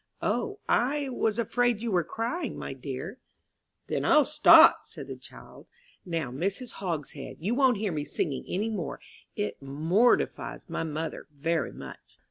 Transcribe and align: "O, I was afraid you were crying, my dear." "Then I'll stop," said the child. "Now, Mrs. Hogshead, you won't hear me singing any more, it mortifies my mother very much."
"O, 0.23 0.57
I 0.67 1.09
was 1.09 1.37
afraid 1.37 1.83
you 1.83 1.91
were 1.91 2.03
crying, 2.03 2.57
my 2.57 2.73
dear." 2.73 3.19
"Then 3.85 4.03
I'll 4.03 4.25
stop," 4.25 4.87
said 4.87 5.05
the 5.05 5.15
child. 5.15 5.67
"Now, 6.05 6.31
Mrs. 6.31 6.71
Hogshead, 6.71 7.35
you 7.39 7.53
won't 7.53 7.77
hear 7.77 7.91
me 7.91 8.03
singing 8.03 8.43
any 8.47 8.71
more, 8.71 8.99
it 9.35 9.61
mortifies 9.61 10.67
my 10.67 10.83
mother 10.83 11.27
very 11.31 11.71
much." 11.71 12.19